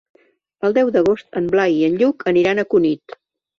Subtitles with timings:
[0.69, 3.19] El deu d'agost en Blai i en Lluc aniran a Cunit.